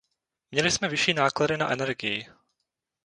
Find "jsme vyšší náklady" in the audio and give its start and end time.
0.71-1.57